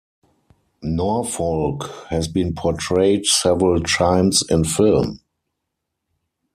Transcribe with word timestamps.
Norfolk 0.81 1.83
has 2.09 2.27
been 2.27 2.55
portrayed 2.55 3.27
several 3.27 3.81
times 3.83 4.41
in 4.49 4.63
film. 4.63 5.19